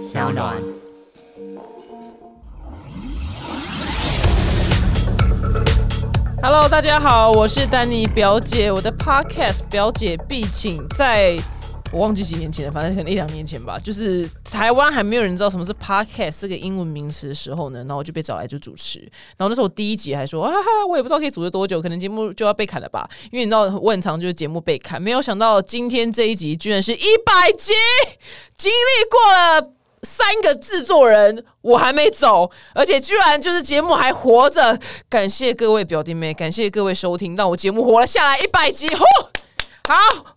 [0.00, 0.56] 小暖。
[6.40, 8.72] Hello，大家好，我是丹尼表姐。
[8.72, 11.38] 我的 Podcast 表姐必请在。
[11.92, 13.76] 我忘记几年前，反正可能一两年前吧。
[13.78, 19.00] 就是台湾还没有人知道什么是 podcast 这个英文名词的时候呢，然后我就被找来就主持。
[19.36, 20.54] 然后那时候我第一集还说啊，
[20.88, 23.06] 我也不知道可以主持多久，可能节目就要被砍了吧。
[23.30, 27.74] 因为你知道我很长就是节目被砍，没有想到今天这一集居然是一百集，
[28.56, 29.72] 经历过了
[30.02, 34.78] 三个制作人，我还没走，而且居然就是节目还活着。
[35.08, 38.88] 感谢各位表弟妹，感谢各位收听，让我节目活了下来一百集。
[38.94, 39.04] 吼！
[39.88, 39.96] 好，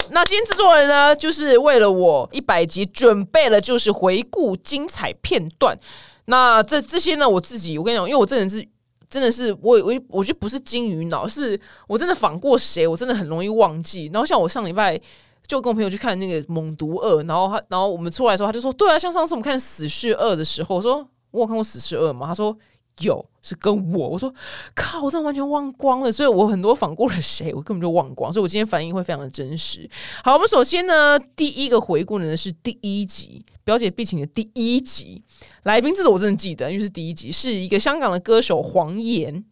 [0.10, 5.78] 那今天制作人呢，就是为了我一百集准备了，就是回顾精彩片段。
[6.26, 8.66] 那这这些呢，我自己我跟你讲，因为我这人是
[9.10, 14.10] 真的是我我我觉得不是金鱼脑，是我真的仿过谁，我真的很容易忘记。
[14.12, 15.00] 然后像我上礼拜
[15.48, 22.58] 就跟我朋友去看那个《猛毒二》，然后他然后我们出来的时候，他就说：“对啊，像上次我们看《死侍二》的时候，我说我有看过《死侍二》吗？”他说。
[23.00, 24.32] 有是跟我，我说
[24.76, 29.90] 靠，我真的完全忘光了，所以我很多访过了谁，我根本就忘光，所以我今天反应会非常的真实。
[30.24, 35.24] 好，我们首先呢，第一个回顾呢是第一集表姐必请的第一集
[35.64, 39.44] 来宾，这个我真的记得，因为是第一集，是一个香港的歌手黄岩。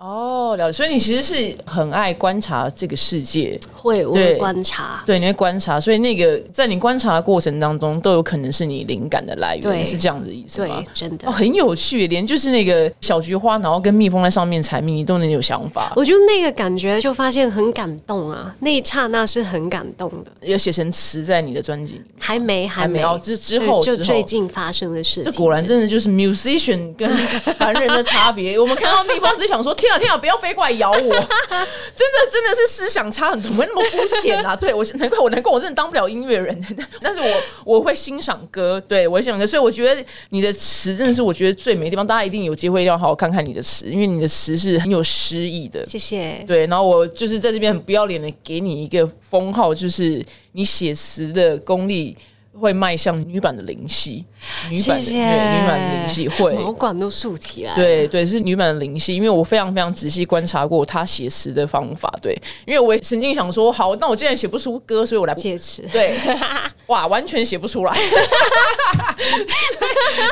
[0.00, 0.72] 哦，了解。
[0.72, 5.78] 所以你其实是很爱观察这个世界，会我会观察，对，你会观察。
[5.78, 10.82] 所以那个在你观察的过程当中，都有可能是你灵感的来源，是这样子意思吗？
[10.82, 12.06] 对，真的哦，很有趣。
[12.06, 15.92] 连就是那个小菊花，然后跟蜜蜂在上面采蜜，你都能有想法。
[15.94, 20.48] 我觉得那个感觉就发现很感动啊，那一刹那是很感动的。
[20.48, 22.06] 有写成词在你的专辑里面？
[22.18, 23.02] 还没，还没。
[23.02, 25.30] 哦，之之后就最近发生的事情。
[25.30, 27.06] 这果然真的就是 musician 跟
[27.60, 28.58] 凡人的差别。
[28.58, 30.70] 我们看到蜜蜂，只想说：天 啊，天啊，不要飞过来！
[30.72, 34.54] 咬我， 真的真的是思想差很多，没那么肤浅啊！
[34.56, 36.58] 对我难怪我难怪我真的当不了音乐人，
[37.02, 45.84] 但是我我会欣赏歌，对我欣赏歌，所以我觉得你的词真的是我觉得最美的地方，大家一定有机会要好好看看你的词，因为你的词是很有诗意的。
[45.86, 46.42] 谢谢。
[46.46, 52.16] 对，然后我就是在这边很不要脸的给你一个封号，就是你写词的功力。
[52.58, 54.24] 会迈向女版的灵犀，
[54.70, 55.18] 女版的女
[55.66, 57.74] 版的灵犀会毛管都竖起来。
[57.74, 62.12] 对对，是女版的灵犀，因为我非常非常仔细观察过她写词的方法。
[62.20, 65.82] 对，因为我也曾经想说，好，那我既然写不出歌，所以我来写词。
[65.92, 66.18] 对，
[66.86, 67.94] 哇，完全写不出来。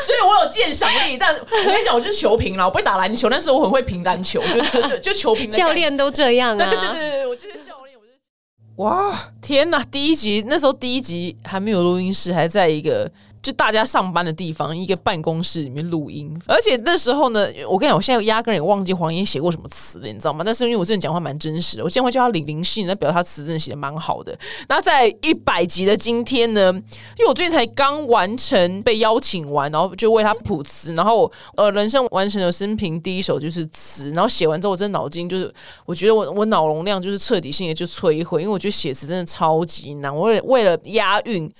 [0.01, 4.43] 所以我有鉴赏力，但我跟你讲，我就是球评了，我不会打篮球，但是我很会评篮球，
[4.73, 5.49] 就就就球评。
[5.49, 6.57] 教练都这样啊。
[6.57, 7.68] 对对对对对，我就是教。
[8.79, 9.83] 哇，天哪！
[9.91, 13.11] 第一集那时候，第一集还没有录音室，还在一个。
[13.43, 20.43] 就大家上班的地方，一个办公室里面录音，而且那时候呢，我跟你讲，我现在压根也忘记黄英写过什么词了，你知道吗？
[20.45, 24.37] 但是因为我真的讲话蛮真实的，我现在会叫他李林信，那表示他词真的写的蛮好的。
[24.69, 26.73] 那在一百集的今天呢，
[27.17, 35.53] 因为我最近才刚完成被邀请完，然后就为他谱词，然后呃，人生完成了生平第一首就是词，然后写完之后，我真的脑筋就是，
[35.87, 41.51] 我觉得我我脑容量就是彻底性的就摧毁，因为我觉得写词真的超级难，我为了押韵。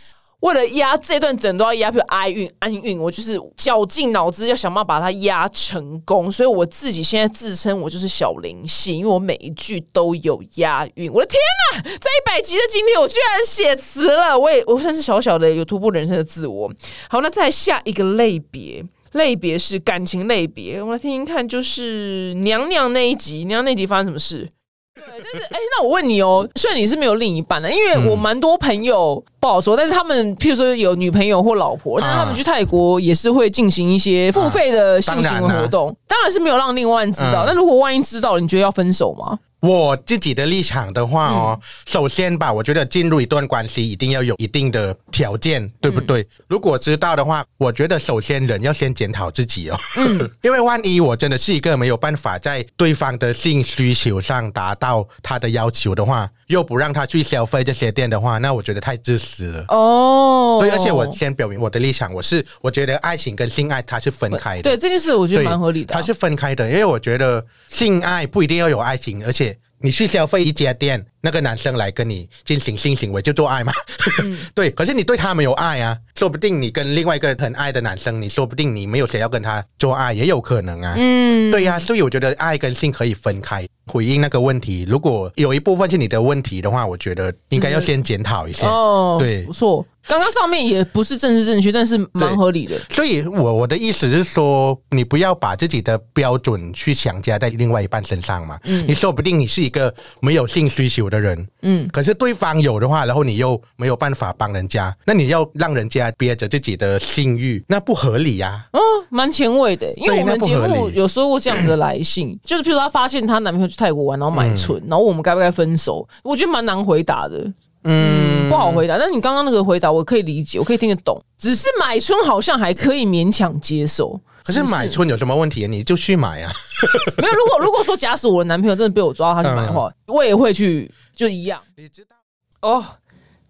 [0.41, 6.31] 为了压这段整都要压，比如哀韵、安韵，我就是绞尽脑汁要想办法把它压成功。
[6.31, 11.13] 所以我自己现在自称我就是小灵性，因为我每一句都有押韵。
[11.13, 11.41] 我的天
[11.73, 14.39] 哪，在一百集的今天，我居然写词了！
[14.39, 16.73] 我也我算是小小的有突破人生的自我。
[17.09, 20.81] 好，那再下一个类别，类别是感情类别。
[20.81, 24.49] 我来听听看，就是娘娘那一集，娘娘那集发生什么事？
[24.95, 37.45] 对，但是哎，那我问你哦，虽然你是没有另一半的，因为我蛮多朋友不好说，但是他们譬如说有女朋友或老婆，但是他们去泰国也是会进行一些付费的性行为活动，当然是没有让另外人知道。
[37.47, 39.39] 那如果万一知道了，你觉得要分手吗？
[39.61, 46.25] 我自己的立场的话哦，首先吧，我觉得进入一段关系一定要有一定的条件，对不对？
[46.47, 50.31] 如果知道的话，我觉得首先人要先检讨自己哦，嗯。
[50.43, 60.59] 因为万一我真的是一个没有办法在对方的性需求上达到他的要求的话，又不让他去消费这些店的话，那我觉得太自私了哦。
[60.61, 64.63] 对，而且我先表明我的立场，我是我觉得爱情跟性爱它是分开的。
[64.63, 69.57] 对这件事，我觉得蛮合理的，它是分开的，因为我觉得性爱不一定要有爱情，而且。
[69.81, 73.73] 你去消费一家店，那个男生来跟你进行性行为就做爱吗？
[74.55, 80.95] 对，可是你对他没有爱啊，说不定你跟另外一个很爱的男生，你说不定你没有谁要跟他做爱，也有可能啊。
[80.97, 83.67] 嗯，对呀，所以我觉得爱跟性可以分开。
[83.91, 88.67] 回应那个问题，如果有一部分是你的问题的话，我觉得应该要先检讨一下。
[88.69, 89.85] 哦，对，不错。
[90.07, 92.79] 刚刚上面也不是政治正确，但是蛮合理的。
[92.91, 98.59] 所以，我我的意思是说，你不要把自己的标准去强加在另外一半身上嘛。
[98.65, 116.07] 嗯，你说不定你是一个没有性需求有的人，嗯，可是对方有的话，然后你又没有办法帮人家，那你要让人家憋着自己的性欲，那不合理呀、嗯，蛮前卫的，因为我们节目有说过这样的来信，就是譬如她发现她男朋友去泰国玩，然后买春，然后我们该不该分手？
[116.23, 117.51] 我觉得蛮难回答的，
[117.85, 118.99] 嗯，不好回答。
[118.99, 124.21] 但是你刚刚那个回答我可以理解，我可以听得懂，只是买春好像还可以勉强接受。
[124.49, 125.69] 可是买春有什么问题？
[125.69, 126.51] 你就去买啊。
[127.21, 131.61] 没有，如果如果说假使我的男朋友真的被我抓到他去买的话，我也会去，就一样。
[131.77, 132.17] 你知道？
[132.63, 132.83] 哦，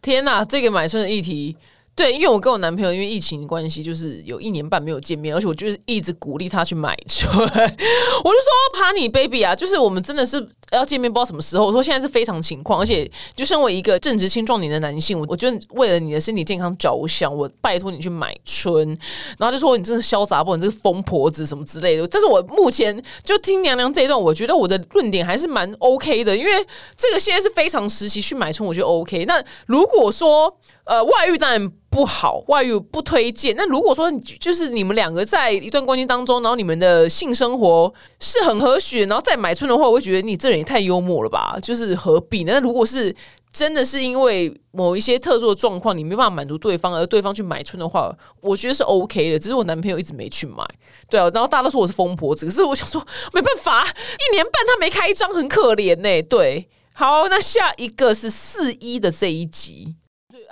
[0.02, 1.56] 天哪，这个买春的议题。
[1.94, 7.32] 对，因为我跟我男朋友因为疫情的关系，就是有一年半没有见面，而且我就是一直鼓励他去买春。
[7.38, 10.40] 我就说爬你 baby 啊，就是我们真的是
[10.72, 11.66] 要见面，不知道什么时候。
[11.66, 18.86] 我说现在是非常情况，而且就身为一个正值青壮年的男性，我我觉得为了你的身体健康着想，我拜托你去买春。
[19.38, 22.06] 然后就说你真的潇洒不，你这个疯婆子什么之类的。
[22.08, 26.50] 但是我目前就听娘娘这一段，我觉得我的论点还是蛮 OK 的，因为
[26.96, 29.24] 这个现在是非常时期去买春，我觉得 OK。
[29.24, 30.54] 那如果说
[30.84, 33.54] 呃外遇当然不好，外遇不推荐。
[33.56, 41.58] 那如果说你就是你们两个在一段关系当中，然后你们的性生活是很和谐，然后再买春的话，我会觉得你这人也太幽默了吧？
[41.62, 42.52] 就是何必呢？
[42.54, 43.14] 那如果是
[43.52, 49.38] 真的是因为某一些特殊的状况，你没办法满足对方，而对方去买春的话，我觉得是 OK 的。
[49.38, 50.62] 只是我男朋友一直没去买，
[51.08, 53.00] 对啊，然后大家都说我是疯婆子，可是我想说
[53.32, 59.96] 没办法，一年半他没开张，很可怜呢、对，好，那下一个是四一的这一集。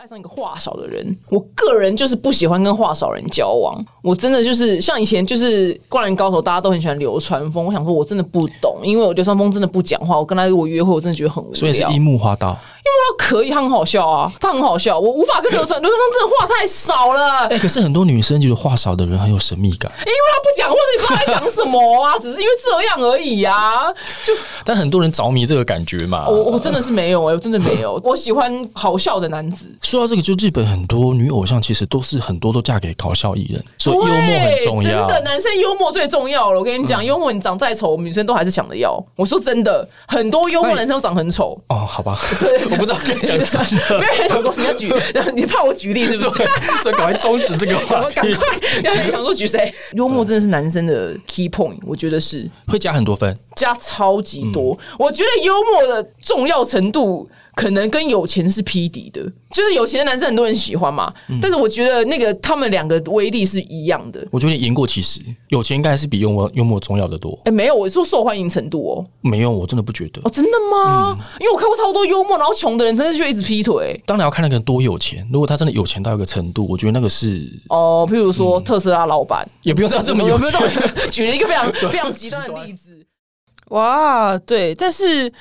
[0.07, 3.85] 就爱上一个话少的人，我个人就是不喜欢跟话少人交往。
[4.03, 7.67] 我真的就是像以前就是《灌篮高手》，大家都很喜欢流川枫。
[7.67, 10.17] 我想说，我真的不懂，因为我流川枫真的不讲话。
[10.17, 11.55] 我跟他如果约会，我真的觉得很无聊。
[11.55, 12.57] 所以是樱木花道。
[12.87, 14.99] 他可以，他很好笑啊，他很好笑。
[14.99, 23.93] 我无法跟流川流川枫真的话太少了，哎、可是很多女生觉得话少的人很有神秘感，因为他不讲话，你不知道他在讲什么啊，只是因为这样而已啊。
[24.25, 24.33] 就
[24.65, 26.29] 但很多人着迷这个感觉嘛。
[26.29, 28.01] 我我真的是没有哎、我真的没有。
[28.05, 35.25] 我喜欢好笑的男子，说到这个，就日本很多女偶像其实都是很多都嫁给搞笑艺人，所以幽默很重要对真。
[35.25, 36.59] 的，男生幽默最重要了。
[36.59, 39.03] 我跟你讲，幽默你长再丑，我们女生都还是想着要。
[39.17, 41.59] 我说真的，很多幽默男生都长很丑。
[41.69, 42.19] 哦，好吧，
[42.77, 44.93] 我不知道该讲什么，因为想说你要举，
[45.35, 46.45] 你怕我举例是不是？
[46.83, 48.35] 所以赶快终止这个话题赶题。
[48.35, 48.47] 快，
[48.85, 49.75] 要想说举谁？
[49.93, 54.79] 幽默真的是男生的 key point，我觉得是会加很多分，加超级多。
[54.99, 57.29] 我觉得幽默的重要程度。
[57.57, 61.11] 可能跟有钱是匹敌的，就是有钱的男生很多人喜欢嘛，
[61.41, 64.29] 但是我觉得那个他们两个威力是一样的。
[64.31, 67.37] 我觉得你言过其实，有钱应该还是比幽默幽默重要的多。
[67.47, 69.07] 哎、没有，我说受欢迎程度哦。
[69.23, 70.31] 没有，我真的不觉得哦，。
[70.31, 71.19] 真的吗？
[71.41, 73.99] 因为我看过超多幽默，然后穷的人真的就一直劈腿。
[74.05, 80.83] 当然要看那个人多有钱，如果他真的有钱到一个程度，我觉得那个是哦，譬如说特斯拉老板，也不用到这么有没有钱。
[81.11, 82.99] 举了一个非常非常极端的例子。
[83.71, 85.33] 哇，对，但是。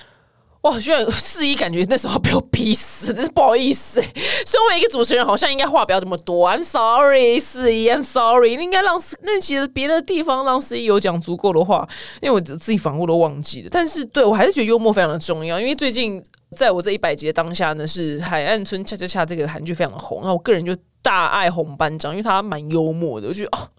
[0.65, 4.11] 哇，居然四一感觉那时候被我逼死，真是不好意思、欸。
[4.47, 6.49] 身为一个主持人，好像应该话不要这么多。
[6.49, 11.87] I'm sorry，四一，I'm sorry，应该让那其实别的地方让四一有讲足够的话，
[12.19, 13.69] 因为我自己反复都忘记了。
[13.71, 16.19] 但是对我还是觉得幽默非常的重要，因为最近
[16.55, 20.75] 在我这一百集的当下呢，是《海岸村恰恰恰》这个韩剧非常的红，那我个人就
[21.05, 23.69] 大爱红班长，因为他蛮幽默的，我觉得哦，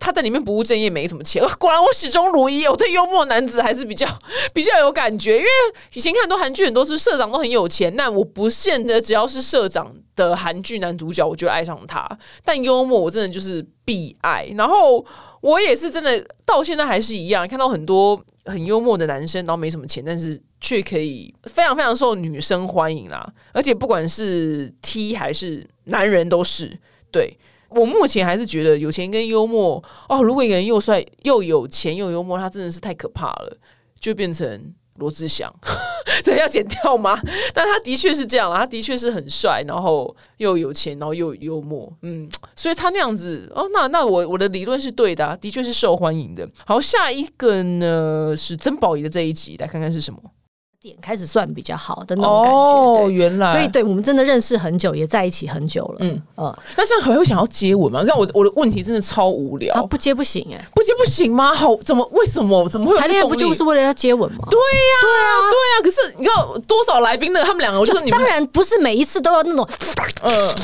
[0.00, 4.06] 他在里面不务正业，没什么钱， 果然我始终如一，我对幽默男子还是比较
[4.54, 5.48] 比较有感觉，因为
[5.92, 12.08] 以前看很多韩剧，很多是社长都很有钱，但我不见得只要是社长的韩剧男主角，我就爱上他，
[12.42, 15.04] 但幽默我真的就是必爱，然后。
[15.44, 23.32] 我也是真的到现在还是一样，看到很多很幽默的男生，然后没什么钱，但是却可以非常非常受女生欢迎啦。
[23.52, 26.76] 而且不管是 T 还是男人都是。
[27.10, 33.56] 对我目前还是觉得有钱跟幽默哦，如果一个人又帅又有钱又幽默，他真的是太可怕了，
[34.00, 35.52] 就变成罗志祥。
[36.22, 37.20] 这要剪掉吗？
[37.52, 46.48] 但他的确是这样啦，他的确是很帅，然后又有钱，然后又幽默，嗯，所以他那样子哦，那那我我的理论是对的、啊，的确是受欢迎的。
[46.64, 50.20] 好，下一个呢是曾宝仪的这一集，来看看是什么
[50.84, 52.58] 点开始算比较好的那种感觉。
[52.58, 55.96] 哦原来所以，对我们真的认识很久，也在一起很久了。
[56.00, 58.02] 嗯嗯嗯，那这样还会想要接吻吗？
[58.02, 61.54] 你看我我的问题真的超无聊，啊，不接不行哎、不接不行吗？
[61.54, 64.46] 好，怎么为什么怎么会有谈恋爱不就是为了要接吻吗？
[64.50, 65.74] 对呀、对啊，对啊。
[65.82, 69.66] 可是你知道多少来宾的，他们两个，我就说你们当然不是每一次都要那种，
[70.20, 70.54] 呃，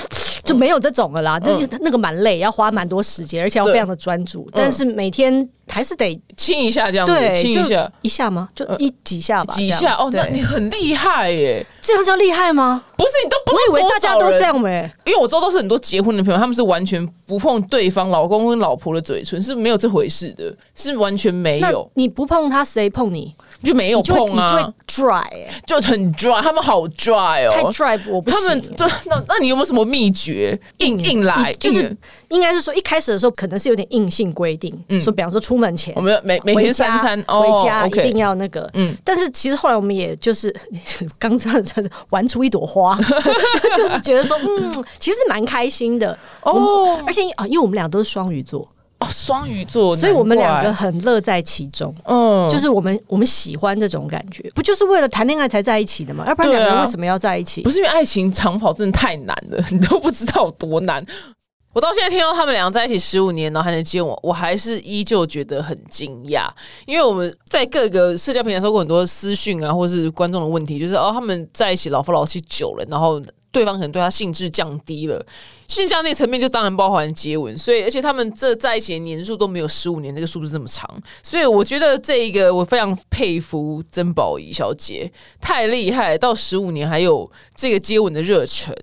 [0.43, 1.39] 就没有这种了啦。
[1.39, 4.49] 就是那个蛮累，要花蛮多时间，而且要非常的专注。
[4.53, 7.91] 但是每天还是得亲一下这样子，亲一下。
[8.03, 8.49] 一下吗？
[8.55, 11.65] 就一几下吧，几下哦，那你很厉害耶！
[11.81, 12.83] 这样叫厉害吗？
[12.97, 14.91] 不是你都不我以为大家都这样多少人，没。
[15.05, 21.89] 因为我知道都是很多结婚的朋友，他们是完全不碰对方老公跟老婆的嘴唇，是没有这回事的，是完全没有。
[21.95, 23.35] 你不碰他，谁碰你？
[23.63, 27.71] 就没有碰你就会啊，dry，哎就很 dry，他们好 dry 太哦。
[27.73, 28.41] dry 我不行。
[28.41, 30.59] 他们就 那那你有没有什么秘诀？
[30.79, 31.97] 硬硬来，就是硬。
[32.31, 38.91] 应该是说一开始的时候可能是有点硬性规定，说比方说出门前我们每每天回家三餐哦回家一定要那个，嗯。
[38.91, 40.55] 嗯，但是其实后来我们也就是
[41.19, 42.99] 刚这样子玩出一朵花，
[43.77, 46.17] 就是觉得说，嗯，其实蛮开心的。
[46.43, 46.53] 哦。
[46.53, 48.67] 哦，而且啊，因为我们俩都是双鱼座，
[49.01, 51.95] 哦，双鱼座，所以我们两个很乐在其中。
[52.05, 56.25] 嗯就是我们我们喜欢这种感觉，不就是为了谈恋爱才在一起的吗？
[56.27, 57.63] 要不然两个人为什么要在一起？
[57.63, 61.05] 不是因为爱情长跑真的太难了，你都不知道有多难。
[61.73, 66.49] 我到现在听到他们两个在一起十五年，然后还能见我，我还是依旧觉得很惊讶。
[66.85, 75.25] 因为我们在各个社交平台收过很多私讯啊，或是观众的问题，就是哦，他们在一起老夫老妻久了，然后对方可能对他兴致降低了，
[75.67, 80.89] 性降低层面就当然包含接吻，所以而且他们这在一起的年数都没有十五年这个数字这么长，
[81.23, 88.75] 所以我觉得这一个我非常佩服曾宝仪小姐，太厉害，到十五年还有这个接吻的热忱。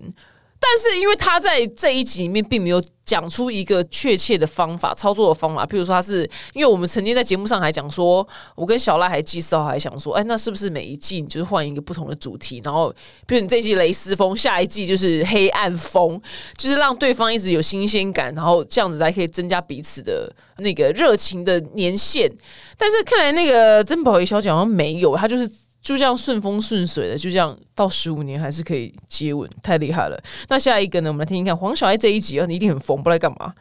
[0.60, 12.92] 但是因为他在这一集里面并没有讲出一个确切的方法、操作的方法，譬如说他是，因为我们曾经在节目上还讲说，我跟小赖还计少还想说，哎，那是不是每一季你就是换一个不同的主题，然后
[13.26, 16.20] 比如你这季蕾丝风，下一季就是黑暗风，
[16.56, 22.30] 就是让对方一直有新鲜感，然后这样子才可以增加彼此的那个热情的年限。
[22.76, 25.48] 但是看来那个曾宝仪小姐好像没有，她就是。
[25.88, 30.22] 就这样顺风顺水的，就这样到十五年还是可以接吻，太厉害了。
[30.48, 31.08] 那下一个呢？
[31.08, 33.54] 我们来听听看黄小爱这一集啊，你一定很疯，不知道在干嘛。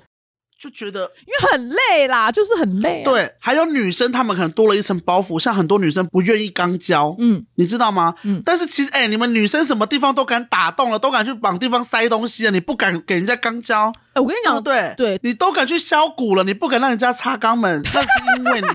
[0.59, 8.15] 就觉得因为很累啦，就是很累、啊。，对，还有女生她们可能多了一层包袱，像很多女生不愿意肛交，嗯，你知道吗？
[8.23, 15.19] 嗯但是其实，哎、你们女生什么地方都敢打洞了，都敢去往地方塞东西了，你不敢给人家肛交，哎、我跟你讲，对不对？
[15.21, 18.07] 你都敢去削骨了，你不敢让人家擦肛门， 那是
[18.37, 18.67] 因为你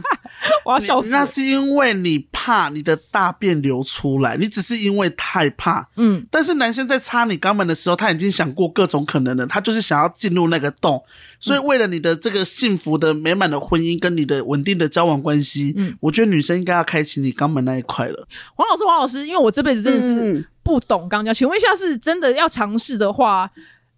[0.64, 1.16] 我要笑死了。
[1.16, 5.88] 你那是因为你怕你的大便流出来，你只是因为太怕。
[5.96, 11.02] 嗯，但是男生在擦你肛门的时候，他已经想过各种可能了，他就是想要进入那个洞。
[11.40, 18.28] 所以为了你的这个幸福的美满的婚姻跟你的稳定的交往关系，嗯我觉得女生应该要开启你肛门那一块了。
[18.54, 23.50] 黄老师，黄老师，因为我这辈子真的是嗯不懂肛交，请问一下，是真的要尝试的话，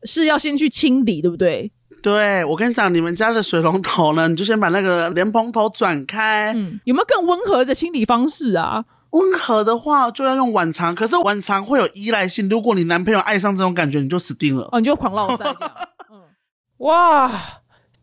[0.04, 1.72] 是要先去清理，对不对？
[2.02, 6.52] 对，我跟你讲，你们家的水龙头呢，你就先把那个莲蓬头转开。
[6.54, 8.84] 嗯，有没有更温和的清理方式啊？
[9.10, 14.68] 温和的话就要用晚肠，可是晚肠会有依赖性，如果你男朋友爱上这种感觉，你就死定了。
[14.72, 15.72] 哦，你就狂落塞这样。
[16.78, 17.30] 哇！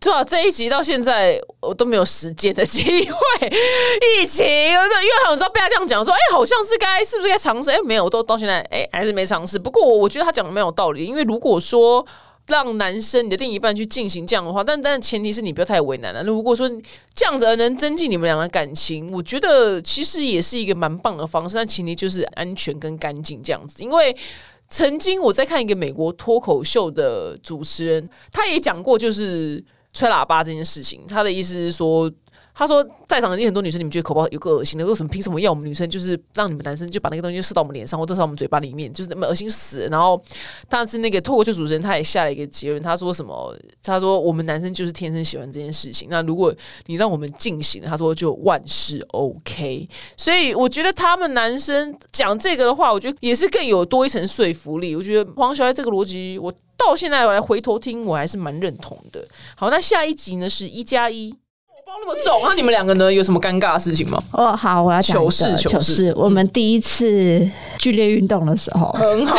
[0.04, 3.48] 对啊，这一集到现在我都没有实践的机会。
[4.18, 7.70] 疫情，因为我知道被他这样讲说，哎、好像是该是不是该尝试？
[7.70, 9.60] 哎、没有，我都到现在，哎、还是没尝试。
[9.60, 12.04] 不过我我觉得他讲的蛮有道理，因为如果说
[12.48, 16.24] 让男生你的另一半去进行这样的话，但但前提是你不要太为难了。
[16.24, 16.68] 那如果说
[17.14, 21.56] 这样子而能增进你们俩的感情，我觉得其实也是一个蛮棒的方式。
[21.56, 24.16] 但前提就是安全跟干净这样子，因为。
[24.74, 29.62] 曾经我在看一个美国脱口秀的主持人，他也讲过就是
[29.94, 31.06] 吹喇叭这件事情。
[31.08, 32.12] 他的意思是说，
[32.54, 39.88] 他说在场的很多女生，你们觉得口爆有个恶心的，为什么凭什么要我们女生就是让你们男生就把那个东西射到我们脸上，或者射到我们嘴巴里面，就是那么恶心死。
[39.90, 40.22] 然后，
[40.70, 43.56] 但是那个脱口秀主持人他也下了一个结论，他说什么？
[43.82, 46.08] 他说我们男生就是天生喜欢这件事情。
[46.12, 46.54] 那如果
[46.88, 49.88] 你让我们进行，他说就万事 OK。
[50.18, 54.96] 所以我觉得他们男生讲这个的话，我觉得也是更有多一层说服力。
[54.96, 59.26] 我觉得黄小爱这个逻辑，我到现在我来回头听，我还是蛮认同的。
[59.56, 61.34] 好，那下一集呢是一加一。
[62.00, 64.22] 那么重，那你们两个呢有什么尴尬的事情吗？
[64.32, 66.14] 哦，好，我要讲糗事糗事。
[66.16, 69.36] 我们第一次剧烈运动的时候，很好，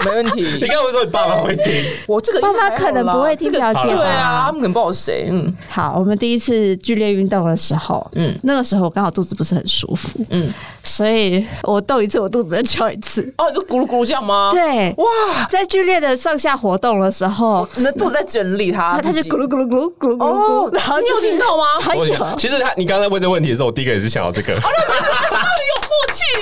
[0.04, 0.42] 没问题。
[0.60, 1.84] 你刚不是说你爸爸会听？
[2.06, 5.28] 我这个爸爸可能不会听这个了解对啊，他们可能不知道谁。
[5.30, 10.52] 嗯好，我们第一次剧烈运动的时候，嗯那个时候我刚好肚子不是很舒服，嗯，
[10.82, 13.22] 所以我动一次，我肚子就叫一次。
[13.36, 22.34] 哦，你就咕噜咕噜这样吗？，对，哇，在剧烈的上下活动的时候，你的肚子在整理它，它它就咕噜咕噜咕噜咕噜咕噜哦咕噜，然后你有就是听到吗？
[22.38, 24.54] 其实他你刚才问这问题的时候，我第一个也是想到这个。
[24.54, 24.60] 有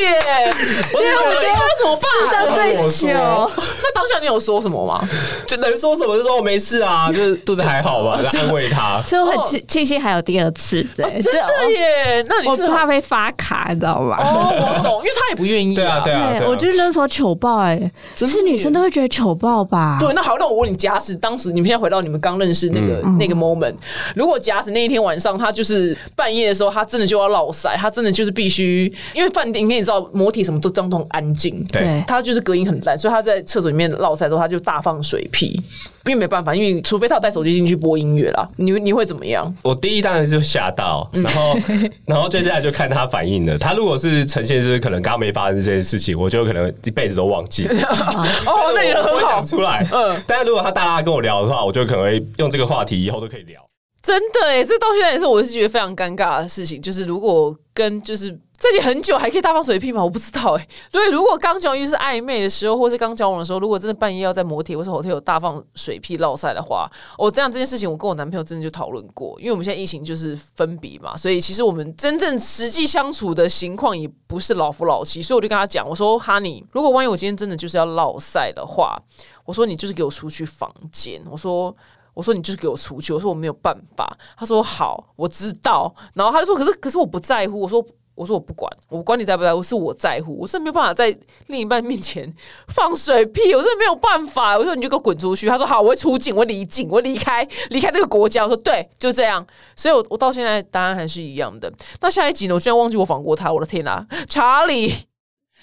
[0.00, 0.52] 耶！
[0.92, 2.46] 我觉得我现在怎么办？
[2.46, 3.52] 上最我久说。
[3.56, 5.06] 那当下你有说什么吗？
[5.46, 9.02] 就能说什么就说我没事啊，就是肚子还好吧，就安慰他。
[9.04, 11.40] 所以我很庆庆幸还有第二次，对，哦真的
[11.70, 12.24] 耶！
[12.28, 14.16] 那你我是怕被发卡，你知道吗？
[14.20, 15.74] 哦，我懂，因为他也不愿意。
[15.74, 19.98] 对啊，对啊，我觉得那时候糗爆哎、只是女生都会觉得糗爆吧？
[20.00, 23.74] 对，那好，那我问你，假使当时你们现在回到你们刚认识那个、嗯那个 moment，
[24.14, 35.60] 如果假使那一天晚上他就是半夜的时候，他真的就要落塞，他真的就是必须，因为饭店你道母体什么都当都很安静，对他就是隔音很烂，所以他在厕所里面落塞之后，他就大放水屁，
[36.06, 39.52] 因为没办法，因为除非他有带手机进去播音乐啦，你你会怎么样？
[39.62, 41.56] 我第一当然是吓到，然后
[42.06, 43.58] 然后接下来就看他反应了。
[43.58, 47.66] 他如果是呈现就是可能刚刚没发生这件事情，我就可能一辈子都忘记。
[48.46, 49.86] 哦，那你人我不会很好讲，出来。
[49.92, 53.60] 嗯，但是如果他大家跟我聊的话，我就可能会用这个话题，以后都可以聊。
[54.00, 58.36] 真的哎，这到现在也是我是觉得非常尴尬的事情，就是如果跟就是
[58.70, 60.02] 在一起很久还可以大放水屁吗？
[60.02, 60.68] 我不知道哎。
[60.90, 79.00] 所以如果刚交往是暧昧的时候，或是刚交往的时候，如果真的半夜要在摩铁或是火车有大放水屁落塞的话，我这样这件事情，我跟我男朋友真的就讨论过，因为我们现在疫情就是分别嘛，所以其实我们真正实际相处的情况也不是老夫老妻，所以我就跟他讲，我说哈尼，如果万一我今天真的就是要落塞的话，
[79.44, 81.74] 我说你就是给我出去房间，我说。
[82.14, 84.04] 我说你就是给我出去，我说我没有办法。
[84.36, 85.94] 他说好，我知道。
[86.14, 87.60] 然后他就说，可是可是我不在乎。
[87.60, 87.80] 我说
[88.18, 90.36] 我说我不管，我管你在不在乎，是我在乎。
[90.36, 92.30] 我是没有办法在另一半面前
[92.66, 94.58] 放水屁，我真的没有办法。
[94.58, 95.46] 我说你就给我滚出去。
[95.46, 98.42] 他说好，我会出境，我离境，我离开离开这个国家。
[98.42, 99.46] 我说对，就这样。
[99.76, 101.72] 所以我，我到现在答案还是一样的。
[102.00, 102.54] 那下一集呢？
[102.54, 104.92] 我居然忘记我访过他，我的天哪，查理。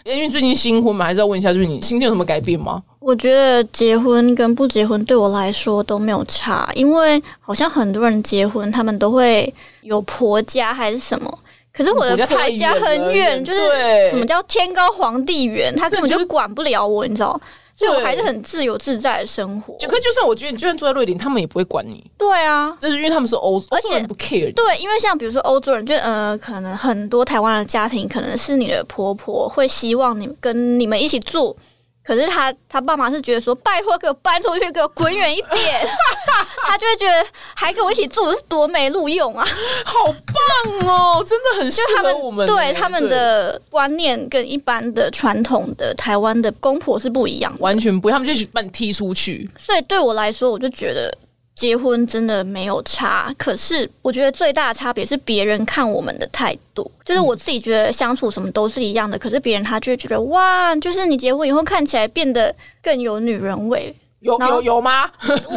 [0.06, 2.82] 因为最近新婚嘛，还是要问一下，就是你心境有什么改变吗？
[3.00, 11.40] 我觉得结婚跟不结婚对我来说都没有差，因为好像很多人结婚，他们都会有婆家还是什么。
[11.75, 13.60] 可是我的婆家很远，就是
[14.10, 17.39] 什么叫天高皇帝远，他根本就管不了我，你知道。
[17.77, 19.75] 所以我还是很自由自在的生活。
[19.77, 22.01] 就可就算我觉得你就算住在瑞典，他们也不会管你。
[22.17, 24.53] 对啊，那是因为他们是欧，而且不 care。
[24.53, 31.53] 对，因为像比如说欧洲人，就呃，可能很多台湾的家庭，可能是你的婆婆会希望你跟你们一起住。
[32.06, 35.88] 可是他他爸妈是觉得说，拜托给我搬出去，给我滚远一点。
[36.64, 39.46] 他就会觉得还跟我一起住是多没路用啊！
[39.84, 42.46] 好棒哦，真的很适合我们。
[42.46, 49.50] 对他们的观念跟一般的传统的台湾的公婆是不一样，完全不，他们就把你踢出去。
[49.58, 51.12] 所以对我来说，我就觉得。
[51.56, 56.92] 结婚真的没有差，可是我觉得最大的差别是别人看我们的态度。
[57.06, 63.96] 就是我自己觉得相处什么都是一样的，可是别人他就会觉得哇，就是你结婚以后看起来变得更有女人味。
[64.25, 65.10] 有有有吗？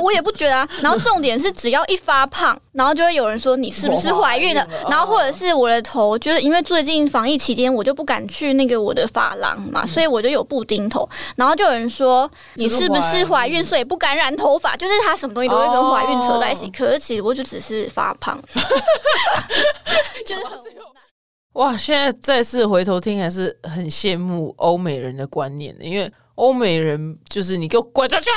[0.03, 0.69] 我也不觉得啊。
[0.83, 4.69] 然后重点是，只要一发胖，然后就会有人说你是不是怀孕了？
[4.91, 11.09] 然后或者是我的头，就是因为最近防疫期间，我就不敢去那个我的发廊嘛，所以我就有布丁头。
[11.37, 14.77] 然后就有人说你是不是怀孕，所以不敢染头发？
[14.77, 16.71] 就是他什么东西都会跟怀孕扯在一起。
[16.71, 18.39] 可是其实我就只是发胖，
[20.27, 20.59] 就是很
[21.55, 21.75] 哇！
[21.77, 26.13] 现在再次回头听，还是很羡慕欧美人的观念的，因为。
[26.39, 28.31] 欧美人就是你给我滚出去，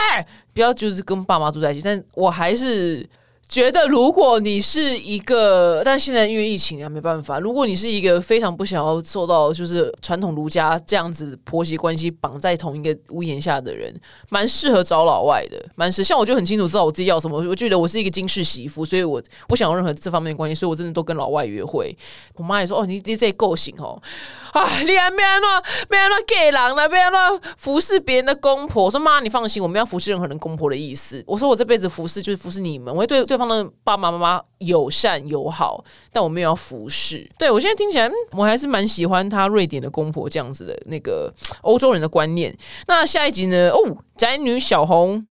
[0.55, 1.81] 不要就是跟爸妈住在一起。
[1.83, 3.07] 但我还是
[3.51, 7.37] 觉得，如果你是一个，但现在因为疫情啊，没办法。
[7.37, 13.93] 如果你是一个非常不想要受到就是传统儒家这样子婆媳关系绑在同一个屋檐下的人，
[14.29, 15.61] 蛮适合找老外的。
[15.75, 17.45] 蛮适，像我就很清楚知道我自己要什么。
[17.49, 21.93] 我觉得我是一个金氏媳妇，所以我不想要任何这方面的关系，所以我真的都跟老外约会。
[22.37, 24.01] 我妈也说：“哦，你你这够行哦。
[24.51, 24.67] ”啊！
[24.81, 26.87] 你还没安那没安那 gay 郎呢？
[26.89, 28.83] 没安那服侍别人的公婆。
[28.83, 31.23] 我说妈，你放心，我没有服侍任何人公婆的意思。
[31.25, 37.29] 我说我这辈子服侍就是服侍你们，我会对对方的爸爸妈妈友善友好，但我没有要服侍。
[37.37, 42.55] 对我现在听起来，我还是蛮喜欢他瑞典的公婆这样子的那个欧洲人的观念。
[42.87, 43.69] 那下一集呢？
[43.69, 45.25] 哦，宅女小红。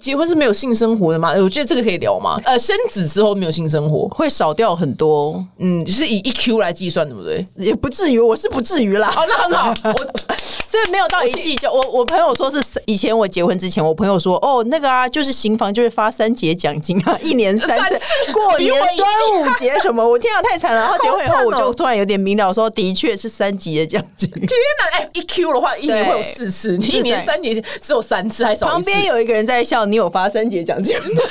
[0.00, 1.32] 结婚是没有性生活的吗？
[1.36, 2.36] 我觉得这个可以聊吗？
[2.44, 7.46] 呃，生子之后没有性生活会少掉很多，嗯，是以一 Q 来计算，对不对？
[7.56, 9.12] 也不至于，我是不至于啦。
[9.16, 10.34] 哦，那很好， 我
[10.66, 20.80] 所以没有到一季就我我朋友说是以前我结婚之前，我朋友说哦那个啊，就是新房就会发三节奖金啊， 一年三次，过年端午节什么，我天啊太惨了。
[20.80, 24.28] 然后结婚以后我就突然有点明了，说的确是三级的奖金。
[24.34, 29.86] 天哪，哎，一 Q 的话一年会有四次，你一年三节只有三次，还少旁边有一个人在笑。
[29.86, 30.94] 你有发三节奖金？
[31.04, 31.24] 天哪，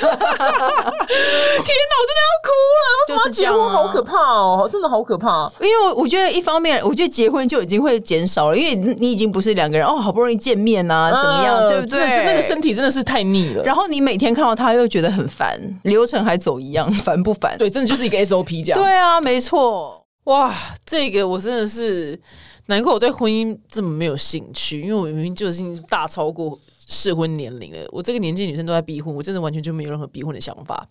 [1.08, 2.84] 我真的要哭了！
[3.08, 5.50] 就是结婚好可怕哦，真的好可怕。
[5.60, 12.24] 因为我觉得一方面，我觉得结婚就已经会减少了，因为你已经不是两个人哦，好不容易见面啊，怎么样，对不对？
[12.24, 13.62] 那个身体真的是太腻了。
[13.62, 17.56] 然后你每天看到他，又觉得很烦，流程还走一样，烦不烦？
[17.58, 18.80] 对，真的就是一个 SOP 这样。
[18.82, 20.02] 对啊，没错。
[20.24, 20.52] 哇，
[20.86, 22.18] 这个我真的是
[22.66, 26.58] 难怪我对婚姻这么没有兴趣，因为我明明就已经大超过。
[26.86, 30.86] 适婚年龄了，我这个年纪女生都在逼婚，我真的完全就没有任何逼婚的想法。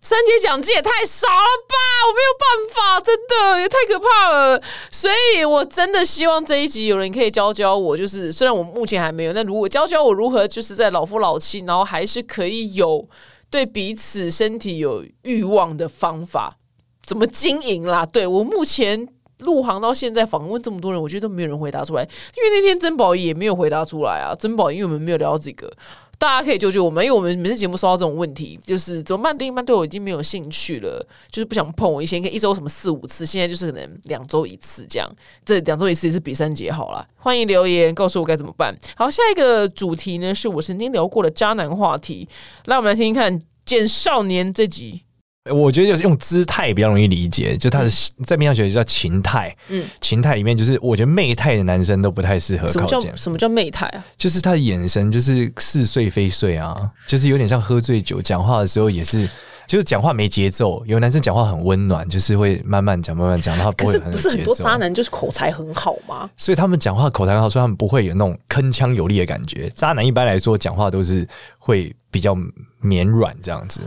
[0.00, 1.34] 三节奖金也太少了
[1.68, 1.74] 吧，
[2.08, 4.60] 我没有办法，真的也太可怕了。
[4.90, 13.08] 所以我真的希望这一集有人可以教教我，就是虽然我目前还没有，但如果教教我如何就是在老夫老妻，然后还是可以有
[13.48, 16.58] 对彼此身体有欲望的方法，
[17.04, 18.04] 怎么经营啦？
[18.04, 19.15] 对我目前。
[19.38, 24.34] 入行到现在访问这么多人，我觉得都没有人回答出来，因为那天珍宝也没有回答出来啊。
[24.34, 25.72] 珍宝因为我们没有聊到这个。
[26.18, 29.36] 大家可以救救我们，因为我们每次节目收到这种问题，就是怎么办？
[29.38, 32.02] 另一半对我已经没有兴趣了，就是不想碰我。
[32.02, 35.06] 以前可以一周什么四五次，现在就是可能两周一次这样。
[35.44, 37.06] 这两周一次也是比三节好了。
[37.16, 38.74] 欢迎留言告诉我该怎么办。
[38.96, 42.26] 好，下一个主题呢是我曾经聊过的渣男话题，
[42.64, 45.02] 来我们来听听看《见少年》这集。
[45.52, 47.90] 我觉得就是用姿态比较容易理解，就他的
[48.24, 54.04] 在面上学叫情态，嗯，情态里面就是我觉得媚态的男生都不太适合什么叫靠近，什么叫媚态啊？
[54.16, 56.74] 就是他的眼神就是似睡非睡啊，
[57.06, 59.28] 就是有点像喝醉酒，讲话的时候也是。
[59.66, 64.54] 就是讲话没节奏，有男生讲话很温暖，就是会慢慢讲、慢慢讲，然后不会很有可是不是很节奏。
[64.54, 66.30] 多渣男就是口才很好吗？
[66.36, 69.68] 所以他们讲话口才很好，所以他们不会有那种铿锵有力的感觉。
[69.70, 71.26] 渣男一般来说讲话都是
[71.58, 72.32] 会比较
[72.78, 73.80] 绵软这样子。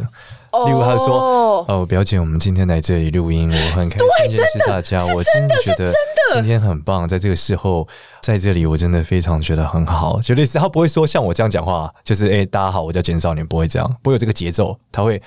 [0.66, 5.94] 例如他说：“哦，表姐，我们今天来这里录音，我很开心认识大家，我真的觉得
[6.34, 7.88] 今天很棒，在这个时候
[8.22, 10.20] 在这里，我真的非常觉得很好。
[10.22, 15.22] 就类似他不会说像我这样讲话，就是哎、大家好，我叫简少年，不会这样，不会有这个节奏，他会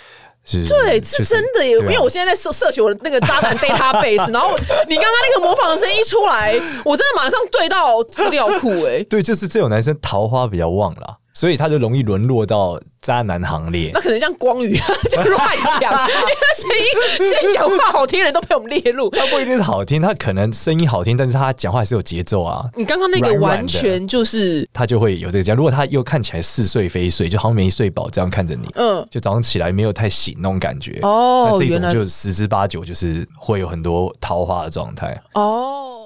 [0.44, 1.76] 是对，就是真的耶！
[1.78, 4.50] 对啊因为我现在在摄摄取我的那个渣男 database，然后
[4.88, 6.52] 你刚刚那个模仿的声音一出来，
[6.84, 9.00] 我真的马上对到资料库哎。
[9.08, 14.00] 对，就是这种男生桃花比较旺啦，所以他就容易沦落到渣男行列那。
[14.00, 14.74] 可能像光宇
[15.10, 15.48] 就乱
[15.80, 19.08] 讲， 因为他声音声音讲话好听的人都被我们列入。
[19.10, 22.64] 他不一定是好听，他可能声音好听，但是他讲话还是有节奏啊。
[22.76, 25.56] 你刚刚那个完全就是他就会有这个讲。
[25.56, 30.98] 如果他又看起来似睡非睡，就好像没睡饱这样看着你，嗯就早上起来没有太醒那种感觉。
[31.02, 35.20] 哦那这种就十之八九就是会有很多桃花的状态。
[35.34, 36.01] 哦。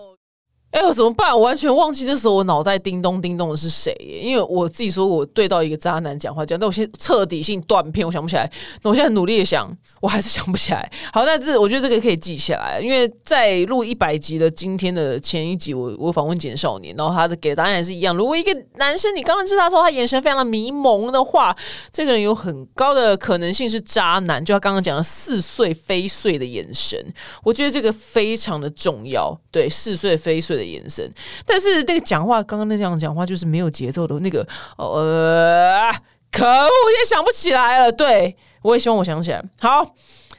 [0.77, 1.33] 哎、呦怎么办？
[1.35, 4.21] 我完全忘记那时候我脑袋叮咚叮咚的是谁耶？
[4.21, 8.51] 因为我自己说我对到一个渣男讲话这样，但我现在彻底性断片，我想不起来。
[8.83, 10.93] 那我现在很努力的想，我还是想不起来。
[11.15, 18.15] 好，那这我觉得这个可以记下来，因为在录一百集的今天的前一集，我我访问简少年，然后他的给的答案也是一样。
[18.15, 21.57] 如果一个男生你刚认识他的时候，他眼神非常的迷蒙的话，
[21.91, 27.03] 这个人有很高的可能性是渣男，就他刚刚讲的似睡非睡的眼神，
[27.43, 29.35] 我觉得这个非常的重要。
[29.51, 31.11] 对，似睡非睡的眼神，
[31.47, 35.91] 但是那个讲话，刚刚那样讲话就是没有节奏的那个，呃，
[36.31, 37.93] 可恶，我现在想不起来了。
[37.93, 39.43] 对我也希望我想起来。
[39.61, 39.95] 好，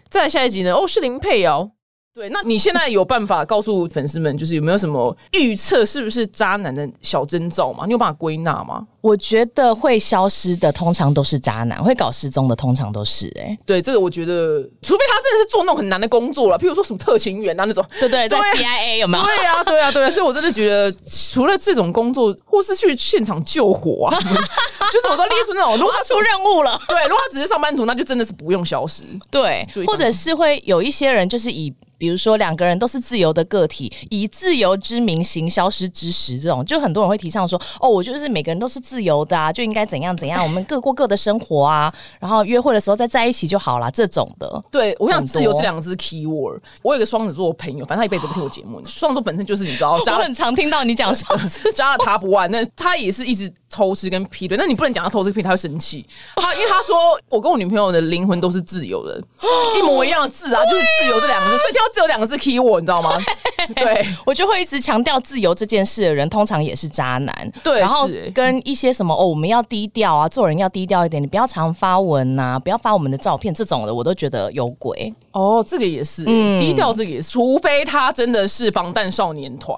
[0.10, 0.74] 再来下一集呢？
[0.74, 1.72] 哦，是林佩瑶。
[2.18, 7.84] 对，那你现在有办法告诉粉丝们，就是有没有什么预测是不是渣男的小征兆吗？
[7.86, 8.84] 你有办法归纳吗？
[9.02, 19.24] 我觉得会消失的通常都是渣男，会搞失踪的通常都是哎、对，这个我觉得，除非他真的是做那种很难的工作了，譬如说什么特勤员啊那种，对 对，在对 CIA 有没有？
[19.24, 24.18] 对啊，对啊，对啊，所以我真的觉得，除了这种工作，或是去现场救火啊，
[24.92, 29.04] 就是我都列出那种，如果他出任务了， 对，如果他只是上班族，那就真的是不用消失。
[29.30, 31.72] 对，或者是会有一些人就是以。
[31.98, 44.64] 比如说两个人都是自由的个体，以自由之名行消失之时，这种就很多人会提倡说，哦，我就是每个人都是自由的啊，就应该怎样怎样，我们各过各的生活啊， 然后约会的时候再在一起就好啦，这种的。
[44.72, 46.62] 对，我想自由这两个字是 key word。
[46.82, 48.82] 我有一个双子座朋友，反正他一辈子不听我节目。
[48.86, 54.58] 双子座本身就是你知道， 我很常听到你讲双子 加了他不完，那他也是一直偷吃跟劈腿。
[54.58, 56.08] 那你不能讲他偷吃劈腿，他会生气。
[56.36, 56.98] 他因为他说
[57.30, 59.22] 我跟我女朋友的灵魂都是自由的，
[59.78, 61.58] 一模一样的字啊，就是自由这两个字。
[61.58, 63.18] 所以听到自由两个字 key 我你知道吗？
[63.76, 67.52] 对， 我就会一直强调自由这件事的人，通常也是渣男。
[67.64, 75.14] 对然后跟一些什么哦，我们要低调啊，做人要低调一点，你不要常发文呐、不要发我们的照片，这种的我都觉得有鬼。
[75.32, 79.78] 哦，这个也是、嗯低调，这个也是，除非他真的是防弹少年团，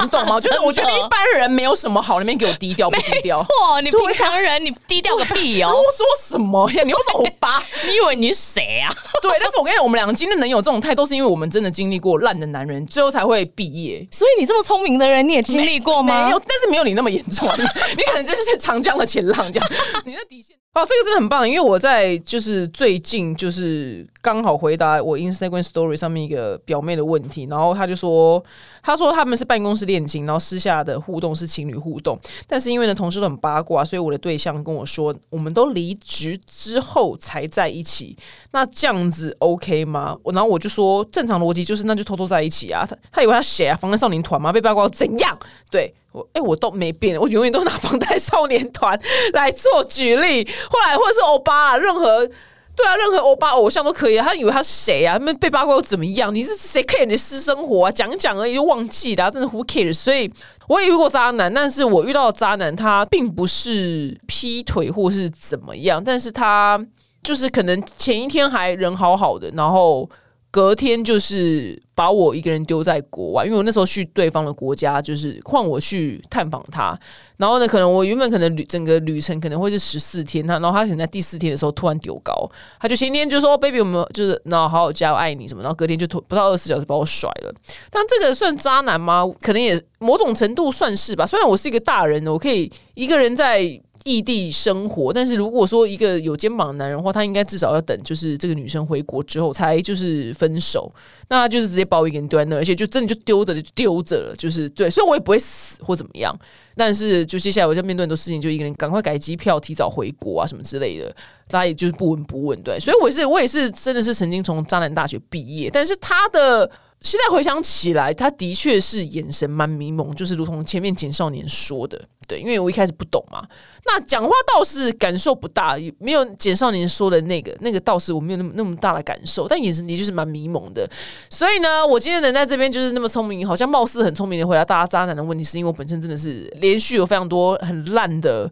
[0.00, 0.40] 你懂吗？
[0.40, 3.42] 就是 我觉得一般人没有什么好那边给我低调不低调。
[3.42, 5.70] 错，你平常人你低调个屁哦！
[5.70, 6.82] 我说什么呀？
[6.84, 7.62] 你又是欧巴？
[7.86, 8.94] 你以为你是谁啊？
[9.20, 14.06] 对，但是我跟你讲，我们两个今天能有这种态度，是因为我们真的经历过烂的男人，最后才会毕业。
[14.10, 16.26] 所以你这么聪明的人，你也经历过吗？
[16.26, 17.48] 没有，但是没有你那么严重。
[17.56, 17.62] 你
[17.96, 19.68] 你可能就是长江的前浪这样，
[20.04, 20.56] 你的底线。
[20.74, 28.42] 哦，这个真的很棒，因为我在就是最近就是刚好回答我 Instagram Story 上面一个表妹的问题，然后她就说，
[28.82, 38.16] 她说他们是办公室恋情，然后私下的互动是情侣互动，但是因为呢同事都很八卦，所以我的对象跟我说，我们都离职之后才在一起，
[38.52, 40.16] 那这样子 OK 吗？
[40.32, 43.76] 然后我就说，正常逻辑就是那就偷偷在一起啊，他他以为他谁啊？
[43.78, 44.50] 防弹少年团吗？
[44.50, 45.38] 被八卦怎样？
[45.70, 45.94] 对。
[46.12, 48.98] 我哎、我都没变，我永远都拿防弹少年团
[49.32, 50.46] 来做举例。
[50.70, 52.26] 后来或者是欧巴、啊，任何
[52.74, 54.24] 对啊，任何欧巴偶像都可以啊。
[54.24, 55.18] 他以为他是谁啊？
[55.18, 56.34] 他们被八卦又怎么样？
[56.34, 57.90] 你是谁 care 你的私生活啊？
[57.90, 59.94] 讲讲而已就忘记了、真的 who cares？
[59.94, 60.30] 所以
[60.68, 66.78] 我也遇过渣男，但是我遇到的渣男他并不是劈腿或是怎么样，但是他
[67.22, 70.08] 就是可能前一天还人好好的，然后。
[70.52, 76.96] 隔天就是把我一个人丢在国外，因为我那时候去对方的国家，就是换我去探访他。
[77.38, 82.34] 然后呢，可能我原本可能旅整个旅程可能会是十四天，他然后他可能在第四天的时候突然丢高，
[82.78, 87.54] 他就前天就说 “baby 我们就是然后好好加油爱你什么”，然后隔天就突不到二十四小时把我甩了。
[87.90, 89.26] 但这个算渣男吗？
[89.40, 91.24] 可能也某种程度算是吧。
[91.24, 93.80] 虽然我是一个大人，我可以一个人在。
[94.04, 100.92] 异地生活，但是如果说一个有肩膀的男人的话，他应该至少要等，就是这个女生回国之后才就是分手，
[101.28, 106.36] 那他就是直接把我一个人丢在那，而且就真的就丢着就丢着了，就是对，所以我也不会死或怎么样，
[106.76, 111.14] 但是就接下来我就面对很多事情，就一个人赶快改机票，提早回国啊什么之类的，
[111.48, 116.70] 大家也就是不闻不问，对，所以我是我也是真的是曾经从渣男大学毕业，但是他的。
[117.02, 123.42] 现在回想起来，他的确是眼神蛮迷蒙，就是如同前面简少年说的，对，因为我一开始不懂嘛。
[123.84, 130.88] 那讲话倒是感受不大，没有简少年说的那个那个倒是我没有那么那么大的感受，但眼神的确是蛮迷蒙的。
[131.28, 138.50] 所以呢，我今天能在这边就是那么聪明，好像貌似很聪明的回答大家渣男的问题，是因为我本身真的是连续有非常多很烂的。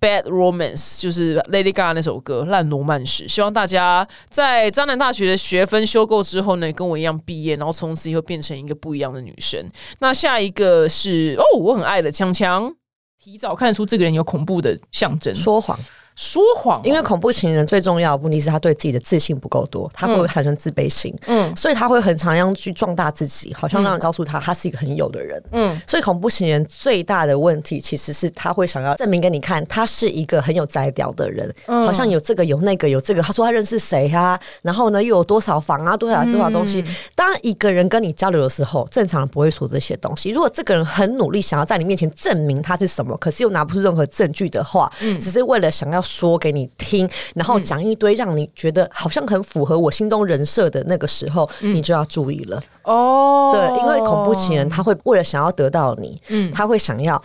[0.00, 9.62] Bad Romance 就是 Lady Gaga 那首歌《烂罗曼史》，希望大家在江南大学的学分修够之后呢，跟我一样毕业，然后从此以后变成一个不一样的女生。
[9.98, 12.74] 那下一个是哦，我很爱的强强，
[13.22, 15.78] 提早看出这个人有恐怖的象征，说谎。
[16.20, 31.86] 说谎，因为恐怖情人最重要的目的是他对自己的自信不够多，他会产生自卑心，嗯，所以他会很常样去壮大自己，好像让人告诉他他是一个很有的人，嗯，所以恐怖情人最大的问题其实是他会想要证明给你看，他是一个很有才调的人，嗯。
[31.86, 36.84] 好像有这个有那个有这个，他说他认识谁啊，然后呢又有多少房啊，多少多少东西。
[37.14, 40.28] 当一个人跟你交流的时候，正常人不会说这些东西。
[40.28, 46.04] 如果这个人很努力想要在你面前证明他是什么，可是又拿不出任何证据的话，只是为了想要。
[46.10, 52.62] 说给你听，然后讲一堆让你觉得好像很符合我心中人设的那个时候，你就要注意了。
[52.82, 53.50] 哦。
[53.52, 57.20] 对，因为恐怖情人他会为了想要得到你，嗯，他会想要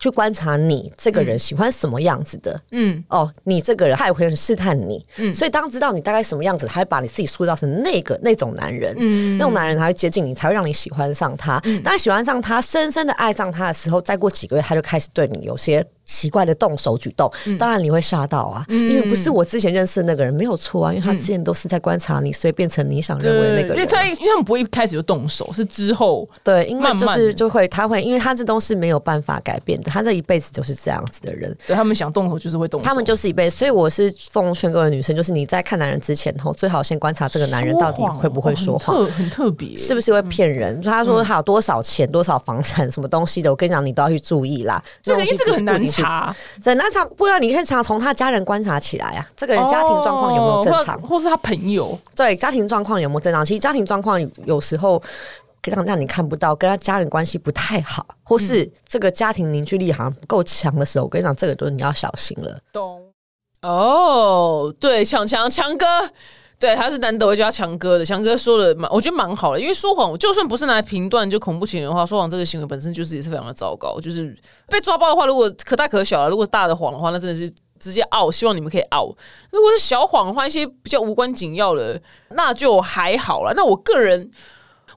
[0.00, 11.62] 去观察你这个人喜欢什么样子的，嗯，哦，你这个人他也会试探你，嗯，所以当知道你大概什么样子，他会把你自己塑造成那个那种男人，嗯，那种男人才会接近你，才会让你喜欢上他。
[11.84, 15.86] 当喜欢上他，深深的爱上他的时候，再过几个月，他就开始对你有些。
[16.10, 23.76] 奇怪的动手举动，当然你会吓到啊，因为不是我之前认识的那个人没有错啊，因为他之前都是在观察你，所以变成你想认为的那个人。
[23.76, 31.56] 因为他因为他们不会一开始就动手，是之后对，因为就是就会他会，因为他这都是没有办法改变的，他这一辈子就是这样子的人。
[31.64, 33.56] 对他们想动手就是会动手，他们就是一辈子。
[33.56, 40.80] 所以我是奉劝各位女生，就是你在看男人之前后，最好先观察这个男人到底会不会说谎，很特别，是不是会骗人？
[40.82, 44.82] 他说他有多少钱、多少房产、什么东西的，我跟你讲，你都要去注意啦。
[45.02, 46.74] 这个这个很难查，在。
[46.74, 53.44] 那场不然你可以常从他家人观察起来啊，这个人家庭状况有没有正常，或是他朋友对家庭状况有没有正常？
[53.44, 55.02] 其实家庭状况有时候
[55.64, 62.58] 让让你看不到，跟他家人关系不太好，或是这个家庭凝聚力好像不够强的时候，我跟你讲，这个都你要小心了。
[62.72, 63.02] 懂
[63.62, 65.86] 哦，对，强强强哥。
[66.60, 68.04] 对，他是难得会叫强哥的。
[68.04, 69.60] 强哥说的蛮，我觉得蛮好的。
[69.60, 73.98] 因为说谎，就算不是拿来评断就恐怖情人的话，说谎这个行为本身就是也是非常的糟糕。
[73.98, 74.36] 就是
[74.68, 78.30] 被抓包的话，如果可大可小了，如果大的谎的话，那真的是直接傲。
[78.30, 79.06] 希望你们可以傲。
[79.50, 81.98] 如果是小谎的话，一些比较无关紧要的，
[82.32, 83.54] 那就还好了。
[83.56, 84.30] 那我个人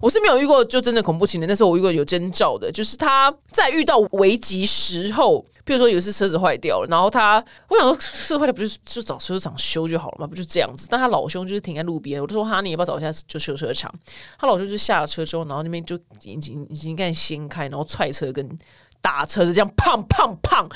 [0.02, 1.48] 我是没有遇过，就真的恐怖情人。
[1.48, 5.46] 但是我遇过有征兆的，就是他在遇到危急时候。
[5.66, 10.88] 譬如说有一次车子坏掉了，然后他我想说车子坏掉不就就找修车厂修就好了嘛，不就这样子？
[10.90, 13.94] 但他老兄就是停在路边，我就说哈，你也不找一下就修车厂？
[14.38, 18.58] 他老兄就下了车之后，然后那边就已经已经开始掀开，然后踹车跟
[19.04, 20.68] 打车子这样，砰砰砰。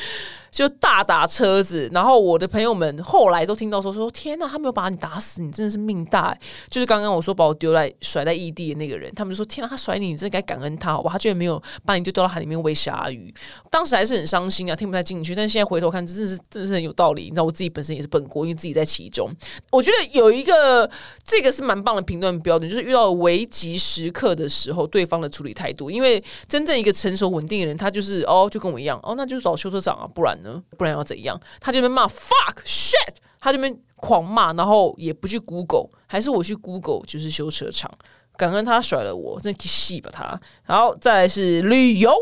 [0.49, 6.35] 就大打车子，然后我的朋友们后来都听到说说天哪，他没有把你打死，你真的是命大。
[6.67, 11.11] 就是刚刚我说把我丢在甩在异地的那个人，他们就说天哪，他甩你，你真的该感恩他，好吧？
[11.11, 13.31] 他居然没有把你就丢到海里面喂鲨鱼。
[13.69, 15.35] 当时还是很伤心啊，听不太进去。
[15.35, 17.25] 但现在回头看，真的是真的是很有道理。
[17.25, 19.29] 你知道我自己本身也是本国，因为自己在其中。
[19.71, 20.89] 我觉得有一个
[21.23, 25.91] 这个是蛮棒的评论标准，就是遇到危急时刻的时候，对方的处理态度。
[25.91, 30.61] 因为真正一个成熟稳定的人，他就是哦，就跟我一样，哦，那就找修车厂啊，不然呢？
[30.77, 31.39] 不然要怎样？
[31.59, 37.91] 他这边骂 fuck shit，他这边狂骂，然后也不去 Google，还是我去 Google，就是修车厂。
[38.37, 40.39] 感恩他甩了我，真气吧他。
[40.65, 42.13] 然后再是旅游，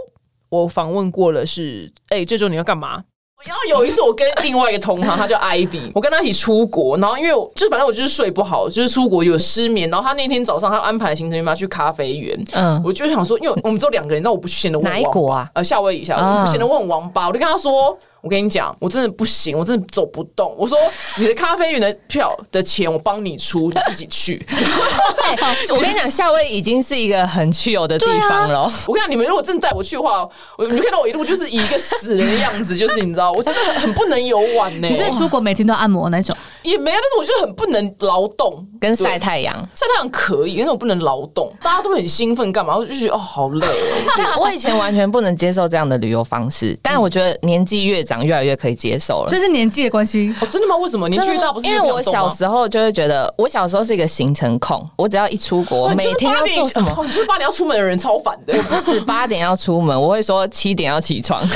[0.50, 3.04] 我访问过了，是哎，这周你要干嘛？
[3.46, 15.50] 然后有一次我跟另外一个同行，他叫 Ivy， 我跟他一起出国，然后因为就反正我就是睡不好，就是出国有失眠，然后他那天早上他安排行程，要去咖啡园，嗯，我就想说，因为我们只有两个人，那我不显得哪一国啊？
[15.54, 17.98] 呃，夏威夷，夏威夷，显得我很王八，我就跟他说。
[18.26, 20.52] 我跟你讲，我真的不行，我真的走不动。
[20.58, 20.76] 我说
[21.20, 24.44] 你的咖啡园的票的钱我帮你出，你自己去。
[25.72, 28.64] 我跟你讲，夏威夷已经是一个很去游的地方了。
[28.88, 34.88] 我跟你讲，你们如果真的带我去的话，我你看到我一路就是以一个死人的样子，就是你知道，我真的很不能游玩呢。
[34.88, 36.36] 你是出国每天都按摩那种？
[36.66, 39.54] 也没有，但是我就很不能劳动跟晒太阳。
[39.76, 41.54] 晒太阳可以，但是我不能劳动。
[41.62, 42.76] 大家都很兴奋，干嘛？
[42.76, 44.38] 我就觉得哦，好累哦。
[44.42, 49.28] 我以前完全不能接受这样的旅游方式，但我觉得年纪越长，越来越可以接受了。
[49.30, 50.48] 这是年纪的关系哦？
[50.52, 50.76] 真的吗？
[50.78, 51.68] 为什么年纪越大不是？
[51.68, 56.96] 因为我小时候就会觉得，我小时候是一个行程控，我只要一出国，每天要做什么？
[57.06, 58.56] 你是八点要出门的人，超烦的。
[58.58, 61.54] 我不止八点要出门，我会说七点要起床， 超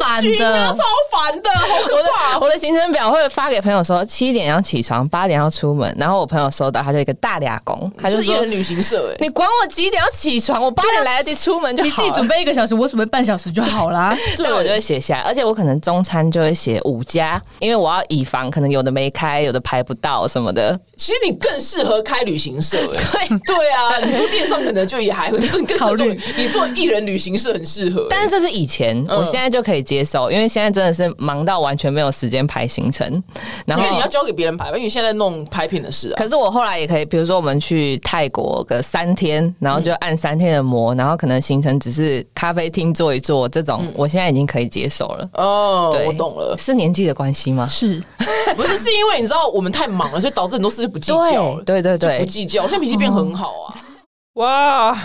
[0.00, 2.38] 烦的，超烦的，好可怕。
[2.38, 5.00] 我的行程表会发给朋友说七点要起床。
[5.10, 11.86] 八点要出门，然后我朋友收到，他就一个大俩工，他就说旅行社，你管我几点要起床，我八点来得及出门就好。
[11.88, 14.16] 你自己准备一个小时，我准备半小时就好啦。
[14.36, 20.78] 对，我就会写下来，而且我可能中餐就会写五家，因为我要以防可能有的没开，有的排不到什么的。
[20.96, 25.96] 其实你更适合开旅行社， 对对啊，你做电商可能就也还会，你更适合
[26.36, 28.06] 你做艺人旅行社很适合。
[28.10, 33.10] 但是这是以前，我现在就可以接受，因为现在真的是忙到完全没有时间排行程，
[33.66, 35.80] 然后因为你要交给别人排吧，因为现在弄拍品。
[35.80, 45.26] 的事啊，可是我后来也可以，比如说我们去泰国个三天，然后就按三天的模，然后可能行程只是咖啡厅坐一坐，这种我现在已经可以接受了。
[45.32, 47.66] 哦，我懂了，是年纪的关系吗？
[47.66, 48.02] 是，
[48.54, 48.76] 不是？
[48.76, 51.62] 是因为你知道我们太忙了，所以导致很多事情不计较了。
[51.64, 53.74] 对对对，不计较，我现在脾气变很好啊！
[54.36, 54.98] 哇。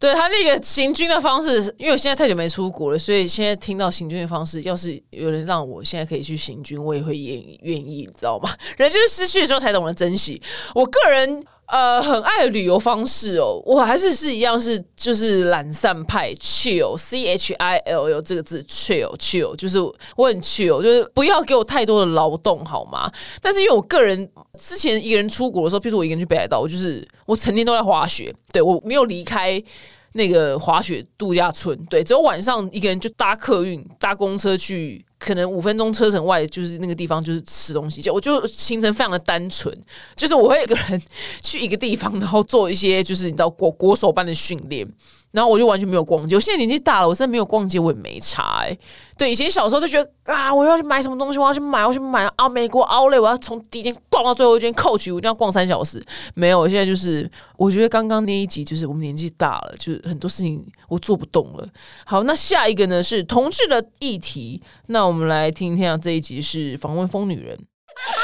[0.00, 8.48] 对他那个行军的方式，因为我现在太久没出国了，所以现在听到行军的方式，要是有人让我现在可以去行军，我也会愿愿意，你知道吗？
[8.78, 10.40] 人就是失去的时候才懂得珍惜。
[10.74, 19.78] 我个人呃很爱旅游方式哦，我还是是一样是就是懒散派，chill c h i l l 这个字，chill chill 就是
[20.16, 23.10] 我很 chill，就是不要给我太多的劳动好吗？
[23.40, 24.28] 但是因为我个人
[24.58, 29.62] 之前一个人出国的时候，譬如我一个人去北海道，我就是我成天都在滑雪，对我没有离开。
[30.12, 38.02] 那个滑雪度假村，对，只有晚上一个人就搭客运、搭公车去，可能五分钟车程外就是那个地方，就是吃东西。
[38.02, 39.72] 就我就行程非常的单纯，
[40.16, 41.00] 就是我会有个人
[41.42, 44.86] 去一个地方，然后做一些就是你知道国国手般的训练。
[45.32, 46.34] 然后我就完全没有逛街。
[46.34, 48.76] 我现在年纪大了，我现在没有逛街，我也没差哎。
[49.16, 56.02] 对，以前小时候就觉得啊，我要去买什么东西，我要去买，我要去买啊，美国奥莱，我要从第一间逛到最后一间扣取我一定要逛三小时。
[56.34, 61.68] 没有，我现在就是我觉得刚刚那一集就是我们年纪大了，就是很多事情我做不动了。
[62.06, 67.58] 好，那下一个呢是同志的议题，那我们来听听这一集是访问疯女人。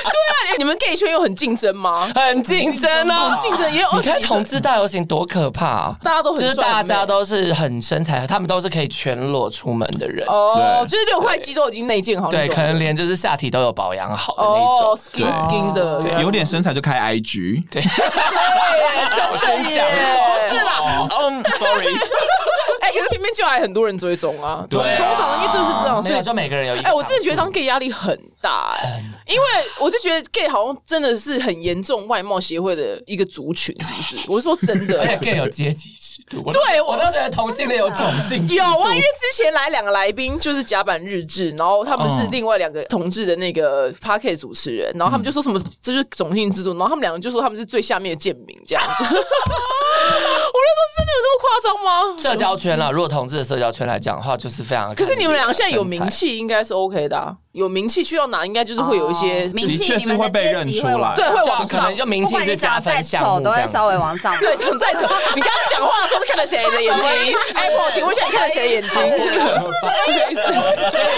[0.04, 2.10] 对啊，你们 gay 圈又很竞争吗？
[2.14, 3.88] 很竞争啊，竞争也有。
[3.94, 10.26] 你看同志大游行多可怕，大家都很就是大家都是很身材，他们都是可以全裸出门的人。
[10.28, 21.86] 哦，就是六块肌都已经内建好，对，可能连就是下体都有保养好的那种，skin skin 的，有点身材就开 IG，对，我真讲，不是啦，嗯，sorry。
[22.80, 26.82] 哎，可是偏偏就还很多人追踪啊，对，通常因为就是这样，所以就每个人有。
[26.82, 29.46] 哎，我真的觉得当 gay 压力很大，哎，因为
[29.80, 34.16] 我就觉得 gay 好像真的是很严重外貌协会的一个族群，是不是？
[34.28, 49.04] 我是说真的， 而且 gay 有阶级制度，对我都觉得同性恋有种性有啊，因为之前来两个来宾就是甲板日志，然后他们是另外两个同志的那个 p a r k e t 主持人，然后他们就说什么这就是种姓制度，然后他们两个就说他们是最下面的贱民这样子。
[50.56, 52.16] 我就说真的有这么夸张吗？
[52.18, 54.94] 社交圈啦，如果同志的社交圈来讲的话，就是非常。
[54.94, 57.36] 可是你们两个现在有名气，应该是 OK 的。
[57.52, 64.38] 有名气去到哪，应该就是会有一些，的确是会被认出来，对，会往上，可能就名气是加分项目，都会稍微往上。
[64.40, 65.00] 对，长再丑，
[65.36, 67.36] 你刚刚讲话的时候是看了谁的眼睛？
[67.54, 69.02] Apple，请问一下，你看了谁的眼睛？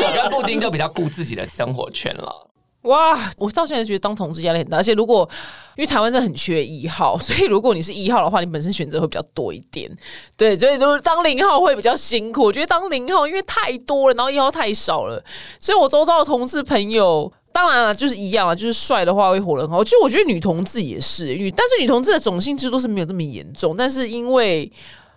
[0.07, 2.47] 我跟布丁就比较顾自己的生活圈了。
[2.89, 5.29] 哇，我到现在觉得当同志压力很大，而且如果
[5.77, 9.89] 因为台湾真的很缺一号，所以如果你是一号的话，你本身选择会比较多一点。
[10.37, 12.45] 对，所以如果当零号会比较辛苦。
[12.45, 15.23] 我觉得当零号因为太多了，然后一号太少了，
[15.61, 19.85] 所以我周遭的同事朋友，当然了就是一样啊，就是帅的话会活得很好。
[19.85, 24.73] 其实我觉得女同志也是女，但是女同志的种姓制度是没有这么严重，但是因为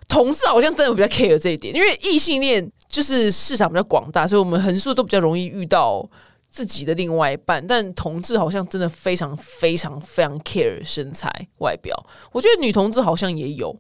[0.10, 6.05] 同志好像真的比较 care 这一点，因为异性恋就是市场比较广大，所以我们横竖都比较容易遇到。
[6.51, 11.97] 自己的另外一半，但同志好像真的非常非常非常 care 身材外表。
[12.33, 13.73] 我觉得女同志好像也有，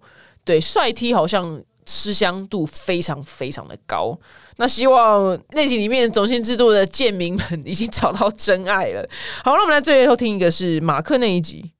[0.45, 4.17] 对帅 T 好像吃香度非常非常的高。
[4.55, 9.05] 那希望那集里面种姓制度的贱民们已经找到真爱了。
[9.43, 11.71] 好，那我们来最后听一个是马克那一集。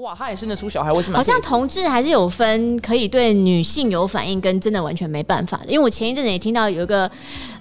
[0.00, 1.16] 哇，他也生得出小孩，为什么？
[1.16, 5.66] 好像同志还是有分，可以对女性有反应，跟真的完全没办法的。
[5.66, 7.10] 因为我前一阵子也听到有一个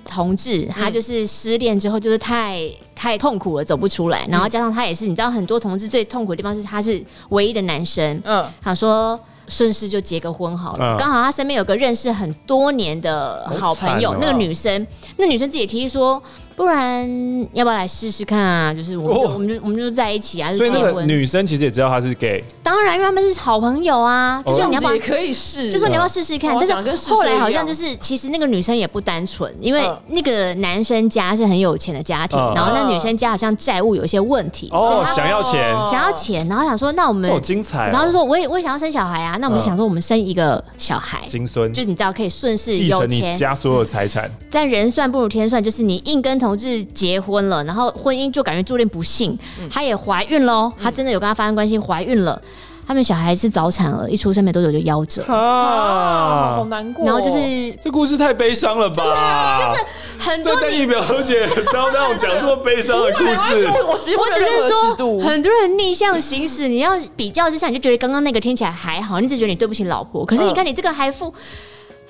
[0.06, 9.20] 同志，他就是失恋之后就是太太痛苦了，走不出来，然后加上他也是，你知道很多同志最痛苦的地方是他是唯一的男生，嗯，他说。
[9.48, 16.22] 顺势就结个婚好了，刚好他身边有个认识很多年的好朋友，那个女生，那女生自己提议说。
[16.62, 17.08] 不然
[17.54, 18.74] 要不要来试试看啊？
[18.74, 21.08] 就是我们就、我们就我们就在一起啊，就结婚。
[21.08, 24.44] 女生其实也知道他是 gay，当然，因为他们是好朋友啊。
[24.46, 26.56] 就说你要不要也可以试，就说你要不要试试看。
[26.58, 44.30] 但是后来好像就是，其实那个女生也不单纯，因为那个男生家是很有钱的家庭，然后那女生家好像债务有一些问题，哦，想要钱，想要钱，然后想说那我们好精彩，然后就说我也我也想要生小孩啊，那我们就想说我们生一个小孩，金孙，就你知道可以顺势继承你家所有财产。
[44.50, 47.42] 但人算不如天算，就是你硬跟同志结婚。
[47.42, 49.38] 了，然后婚姻就感觉注定不幸。
[49.70, 52.42] 她也怀孕喽，她真的有跟他发生关系，怀孕了。
[52.88, 57.06] 他们小孩是早产儿，一出生没多久就夭折啊，好难过。
[57.06, 59.58] 然后就是这故事太悲伤了吧？
[59.58, 59.84] 就是
[60.18, 63.66] 很多你表姐要让我讲这么悲伤的故事。
[63.88, 70.26] 我只是说，很多人逆向行驶，你要比较之下，你就觉得刚刚那个听起来还好，你只觉得你对不起老婆。
[70.26, 71.34] 可是你看你这个还付。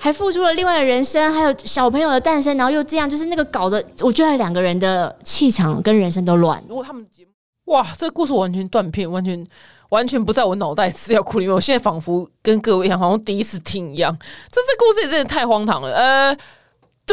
[0.03, 6.59] 还付出了另外的人生，还有小朋友的诞生，然后又这样，就是那个搞的，我觉得两个人的气场跟人生都乱。
[6.67, 7.31] 如果他们节目，
[7.71, 9.45] 哇，这个故事完全断片，完全
[9.89, 11.53] 完全不在我脑袋资料库里面。
[11.53, 14.11] 我现在仿佛跟各位一样，好像第一次听一样。
[14.51, 16.37] 这这故事也真的太荒唐了，呃。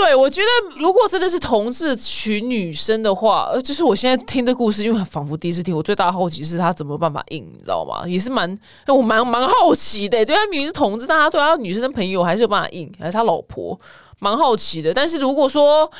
[0.00, 8.06] 对，我觉得如果真的是同志娶女生的话，呃，就是我现在听的故事，因为仿佛第一次听，我最大的好奇是他怎么办法硬，你知道吗？
[8.06, 10.24] 也是蛮，我蛮蛮好奇的。
[10.24, 13.78] 对他明明是同志，但他对他女生的朋友还是有办法硬，还是他老婆，
[14.20, 14.94] 蛮好奇的。
[14.94, 15.90] 但是如果说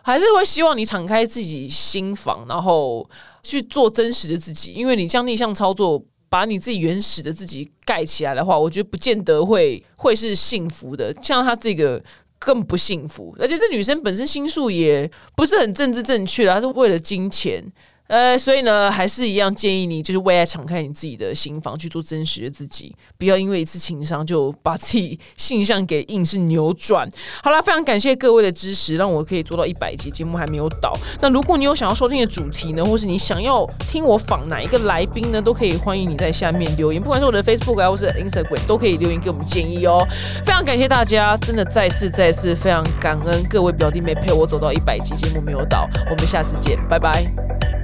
[0.00, 3.06] 还是会希望你敞开自己心房，然后
[3.42, 11.14] 去做真实的自己，因为你这样逆向操作，把你自己原始的自己盖起来的话，我觉得不见得会会是幸福的。
[11.22, 12.02] 像他这个。
[12.44, 17.64] 更不幸福，而且这女生本身心术也不是很政治正确的，她是为了金钱。
[18.12, 27.08] 呃，所以呢，还是一样建议你，就是为爱敞开你自己的心房，去做真实的自己，不要因为一次情伤就把自己性向给硬是扭转。
[27.42, 30.92] 好了，非常感谢各位的支持，让我可以做到一百集节目还没有倒。
[31.22, 40.06] 那如果你有想要收听的主题呢，或是你想要听我访哪一个来宾呢，都可以欢迎你在下面留言，不管是我的 Facebook 啊，或是 Instagram，都可以留言给我们建议哦。
[40.44, 45.88] 非常感谢大家，真的再次再次非常感恩各位表弟妹陪我走到一百集节目没有倒。
[46.10, 47.81] 我们下次见，拜拜。